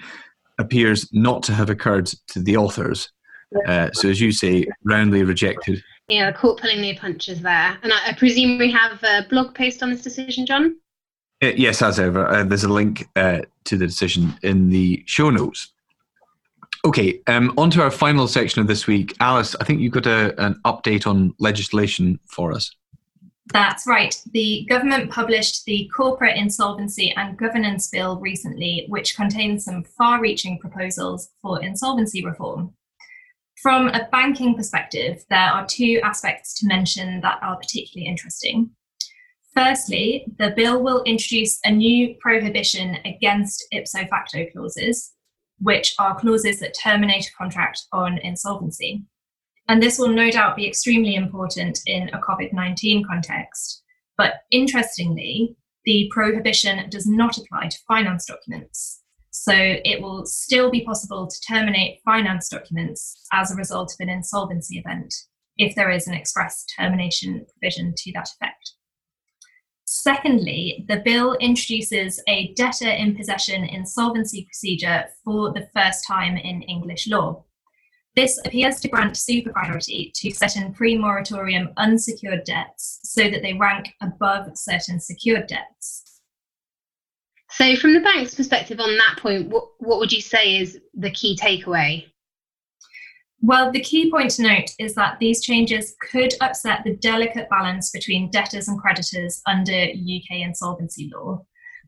appears 0.59 1.09
not 1.13 1.43
to 1.43 1.53
have 1.53 1.71
occurred 1.71 2.07
to 2.29 2.39
the 2.39 2.57
authors. 2.57 3.11
Uh, 3.67 3.91
so, 3.93 4.09
as 4.09 4.21
you 4.21 4.33
say, 4.33 4.67
roundly 4.85 5.23
rejected. 5.23 5.83
Yeah, 6.09 6.31
the 6.31 6.37
court 6.37 6.61
pulling 6.61 6.83
their 6.83 6.95
punches 6.95 7.41
there. 7.41 7.79
And 7.83 7.93
I, 7.93 8.09
I 8.09 8.13
presume 8.15 8.59
we 8.59 8.71
have 8.73 9.03
a 9.03 9.27
blog 9.29 9.55
post 9.55 9.83
on 9.83 9.91
this 9.91 10.03
decision, 10.03 10.45
John? 10.47 10.77
Uh, 11.43 11.49
yes, 11.57 11.83
as 11.83 11.99
ever. 11.99 12.27
Uh, 12.29 12.45
there's 12.45 12.65
a 12.65 12.73
link 12.73 13.09
uh, 13.17 13.41
to 13.65 13.77
the 13.77 13.87
decision 13.87 14.35
in 14.43 14.69
the 14.69 15.03
show 15.07 15.31
notes. 15.31 15.73
Okay, 16.85 17.21
um, 17.29 17.55
on 17.57 17.71
to 17.71 17.83
our 17.83 17.91
final 17.91 18.29
section 18.29 18.61
of 18.61 18.67
this 18.67 18.87
week. 18.87 19.17
Alice, 19.21 19.57
I 19.61 19.65
think 19.65 19.81
you've 19.81 19.93
got 19.93 20.07
a, 20.07 20.39
an 20.45 20.61
update 20.67 21.07
on 21.07 21.35
legislation 21.39 22.21
for 22.27 22.53
us. 22.53 22.71
That's 23.53 23.87
right. 23.87 24.15
The 24.33 24.67
government 24.69 25.11
published 25.11 25.65
the 25.65 25.91
Corporate 25.95 26.37
Insolvency 26.37 27.13
and 27.17 27.37
Governance 27.39 27.89
Bill 27.89 28.19
recently, 28.19 28.87
which 28.89 29.17
contains 29.17 29.65
some 29.65 29.85
far 29.85 30.21
reaching 30.21 30.59
proposals 30.59 31.31
for 31.43 31.63
insolvency 31.63 32.25
reform. 32.25 32.75
From 33.65 33.89
a 33.89 34.07
banking 34.13 34.55
perspective, 34.55 35.25
there 35.31 35.39
are 35.49 35.67
two 35.67 35.99
aspects 36.05 36.53
to 36.61 36.67
mention 36.67 37.23
that 37.23 37.39
are 37.41 37.57
particularly 37.57 38.07
interesting. 38.07 38.69
Firstly, 39.55 40.27
the 40.39 40.51
bill 40.55 40.83
will 40.83 41.03
introduce 41.05 41.61
a 41.65 41.71
new 41.71 42.15
prohibition 42.21 42.99
against 43.07 43.65
ipso 43.73 44.05
facto 44.05 44.45
clauses, 44.53 45.15
which 45.61 45.95
are 45.99 46.15
clauses 46.15 46.61
that 46.61 46.77
terminate 46.79 47.27
a 47.27 47.33
contract 47.39 47.81
on 47.91 48.19
insolvency. 48.19 49.03
And 49.67 49.83
this 49.83 49.99
will 49.99 50.11
no 50.11 50.31
doubt 50.31 50.57
be 50.57 50.69
extremely 50.69 51.15
important 51.15 51.81
in 51.87 52.11
a 52.11 52.19
COVID 52.19 52.53
19 52.53 53.07
context. 53.07 53.83
But 54.19 54.43
interestingly, 54.51 55.57
the 55.87 56.11
prohibition 56.13 56.91
does 56.91 57.07
not 57.07 57.39
apply 57.39 57.69
to 57.69 57.79
finance 57.89 58.27
documents. 58.27 59.04
So 59.37 59.53
it 59.53 60.01
will 60.01 60.25
still 60.27 60.71
be 60.71 60.85
possible 60.85 61.27
to 61.27 61.41
terminate 61.41 62.01
finance 62.05 62.49
documents 62.49 63.27
as 63.33 63.51
a 63.51 63.57
result 63.57 63.93
of 63.93 63.97
an 63.99 64.09
insolvency 64.09 64.79
event 64.79 65.13
if 65.57 65.75
there 65.75 65.91
is 65.91 66.07
an 66.07 66.15
express 66.15 66.65
termination 66.79 67.45
provision 67.51 67.95
to 67.97 68.13
that 68.13 68.29
effect. 68.29 68.75
Secondly, 69.87 70.85
the 70.87 71.03
bill 71.05 71.35
introduces 71.41 72.23
a 72.29 72.55
debtor 72.55 72.89
in 72.89 73.17
possession 73.17 73.65
insolvency 73.65 74.45
procedure 74.45 75.07
for 75.25 75.53
the 75.53 75.69
first 75.75 76.07
time 76.07 76.37
in 76.37 76.63
English 76.63 77.09
law. 77.09 77.45
This 78.15 78.41
appears 78.45 78.79
to 78.81 78.89
grant 78.89 79.17
super 79.17 79.51
priority 79.51 80.13
to 80.15 80.31
certain 80.31 80.73
pre 80.73 80.97
moratorium 80.97 81.71
unsecured 81.77 82.45
debts 82.45 83.01
so 83.03 83.29
that 83.29 83.43
they 83.43 83.55
rank 83.55 83.95
above 84.01 84.57
certain 84.57 85.01
secured 85.01 85.49
debts. 85.49 86.04
So, 87.57 87.77
from 87.77 87.95
the 87.95 88.01
bank's 88.01 88.35
perspective 88.35 88.81
on 88.81 88.97
that 88.97 89.19
point, 89.21 89.49
what, 89.49 89.69
what 89.79 90.01
would 90.01 90.11
you 90.11 90.21
say 90.21 90.59
is 90.59 90.77
the 90.93 91.11
key 91.13 91.37
takeaway? 91.37 92.05
Well, 93.43 93.71
the 93.71 93.81
key 93.81 94.11
point 94.11 94.31
to 94.33 94.43
note 94.43 94.71
is 94.81 94.97
that 94.97 95.21
these 95.21 95.41
changes 95.41 95.95
could 96.11 96.35
upset 96.41 96.83
the 96.83 96.97
delicate 96.97 97.49
balance 97.49 97.91
between 97.91 98.31
debtors 98.31 98.67
and 98.67 98.81
creditors 98.81 99.41
under 99.47 99.73
UK 99.73 100.41
insolvency 100.41 101.13
law, 101.15 101.45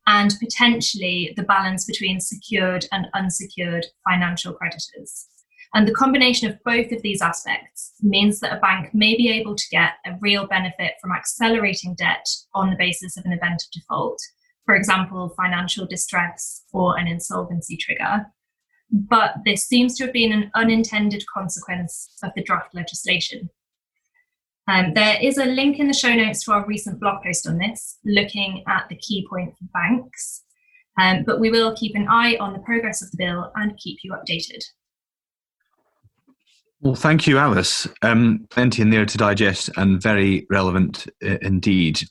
and 0.07 0.37
potentially 0.39 1.35
the 1.37 1.43
balance 1.43 1.85
between 1.85 2.21
secured 2.21 2.87
and 2.93 3.09
unsecured 3.15 3.87
financial 4.09 4.53
creditors. 4.53 5.27
And 5.75 5.89
the 5.89 5.95
combination 5.95 6.49
of 6.49 6.63
both 6.65 6.93
of 6.93 7.03
these 7.03 7.21
aspects 7.21 7.95
means 8.03 8.39
that 8.39 8.57
a 8.57 8.61
bank 8.61 8.95
may 8.95 9.17
be 9.17 9.31
able 9.33 9.57
to 9.57 9.69
get 9.73 9.95
a 10.07 10.17
real 10.21 10.47
benefit 10.47 10.93
from 11.03 11.11
accelerating 11.11 11.97
debt 11.97 12.25
on 12.55 12.71
the 12.71 12.77
basis 12.77 13.17
of 13.17 13.25
an 13.25 13.33
event 13.33 13.65
of 13.65 13.73
default, 13.73 14.21
for 14.67 14.75
example, 14.75 15.33
financial 15.37 15.87
distress 15.87 16.65
or 16.73 16.99
an 16.99 17.07
insolvency 17.07 17.77
trigger. 17.77 18.27
But 18.91 19.37
this 19.45 19.65
seems 19.65 19.97
to 19.97 20.05
have 20.05 20.13
been 20.13 20.33
an 20.33 20.51
unintended 20.55 21.25
consequence 21.33 22.11
of 22.23 22.33
the 22.37 22.43
draft 22.43 22.75
legislation. 22.75 23.49
Um, 24.69 24.95
there 24.95 25.17
is 25.23 25.39
a 25.39 25.45
link 25.45 25.79
in 25.79 25.87
the 25.87 25.95
show 25.95 26.13
notes 26.15 26.45
to 26.45 26.53
our 26.53 26.67
recent 26.67 27.01
blog 27.01 27.23
post 27.23 27.47
on 27.49 27.59
this, 27.59 27.99
looking 28.05 28.65
at 28.67 28.89
the 28.89 28.97
key 28.97 29.27
point 29.31 29.57
for 29.57 29.65
banks. 29.73 30.43
Um, 30.99 31.23
but 31.25 31.41
we 31.41 31.51
will 31.51 31.77
keep 31.77 31.95
an 31.95 32.09
eye 32.09 32.37
on 32.41 32.53
the 32.53 32.59
progress 32.61 33.03
of 33.03 33.11
the 33.11 33.19
bill 33.19 33.53
and 33.55 33.79
keep 33.79 33.99
you 34.03 34.13
updated. 34.13 34.65
Well, 36.81 36.95
thank 36.95 37.27
you, 37.27 37.39
Alice. 37.39 37.87
Um, 38.03 38.47
plenty 38.51 38.83
in 38.83 38.91
there 38.91 39.07
to 39.07 39.19
digest 39.19 39.71
and 39.77 40.03
very 40.03 40.47
relevant 40.51 41.07
uh, 41.25 41.39
indeed. 41.43 42.03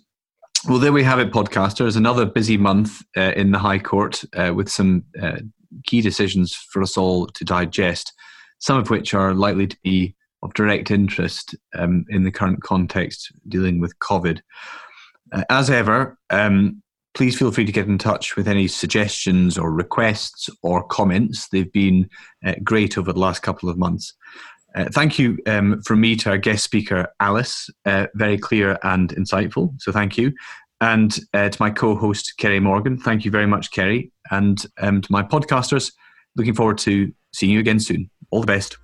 Well, 0.68 0.80
there 0.80 0.92
we 0.92 1.04
have 1.04 1.20
it, 1.20 1.32
podcasters. 1.32 1.96
Another 1.96 2.26
busy 2.26 2.58
month 2.58 3.04
uh, 3.16 3.34
in 3.36 3.52
the 3.52 3.60
High 3.60 3.78
Court 3.78 4.24
uh, 4.36 4.52
with 4.56 4.68
some 4.68 5.04
uh, 5.22 5.38
key 5.86 6.02
decisions 6.02 6.56
for 6.56 6.82
us 6.82 6.98
all 6.98 7.28
to 7.28 7.46
digest, 7.46 8.12
some 8.58 8.80
of 8.80 8.90
which 8.90 9.14
are 9.14 9.36
likely 9.36 9.68
to 9.68 9.78
be 9.84 10.16
of 10.42 10.56
direct 10.56 10.90
interest 10.90 11.54
um, 11.78 12.04
in 12.10 12.24
the 12.24 12.32
current 12.32 12.64
context 12.64 13.32
dealing 13.48 13.80
with 13.80 14.00
COVID. 14.00 14.40
Uh, 15.32 15.44
as 15.52 15.70
ever, 15.70 16.18
um, 16.32 16.82
please 17.14 17.38
feel 17.38 17.52
free 17.52 17.66
to 17.66 17.72
get 17.72 17.88
in 17.88 18.00
touch 18.00 18.36
with 18.36 18.48
any 18.48 18.68
suggestions 18.68 19.60
or 19.60 19.72
requests 19.72 20.50
or 20.64 20.84
comments. 20.88 21.48
They've 21.48 21.72
been 21.72 22.10
uh, 22.44 22.56
great 22.64 22.98
over 22.98 23.14
the 23.14 23.20
last 23.20 23.44
couple 23.44 23.70
of 23.70 23.78
months. 23.78 24.16
Uh, 24.76 24.86
thank 24.92 25.18
you 25.18 25.38
um, 25.48 25.82
from 25.84 26.02
me 26.02 26.16
to 26.18 26.30
our 26.30 26.38
guest 26.38 26.64
speaker, 26.64 27.08
Alice. 27.20 27.70
Uh, 27.86 28.08
very 28.16 28.38
clear 28.38 28.78
and 28.84 29.16
insightful. 29.16 29.74
So 29.82 29.92
thank 29.92 30.18
you. 30.18 30.34
And 30.82 31.18
uh, 31.34 31.50
to 31.50 31.62
my 31.62 31.70
co 31.70 31.96
host, 31.96 32.34
Kerry 32.38 32.60
Morgan. 32.60 32.98
Thank 32.98 33.24
you 33.24 33.32
very 33.32 33.48
much, 33.48 33.72
Kerry. 33.72 34.12
And 34.32 34.64
um, 34.82 35.02
to 35.02 35.12
my 35.12 35.24
podcasters, 35.24 35.94
looking 36.36 36.54
forward 36.54 36.78
to 36.80 37.14
seeing 37.34 37.52
you 37.52 37.60
again 37.60 37.80
soon. 37.80 38.10
All 38.32 38.42
the 38.42 38.48
best. 38.48 38.78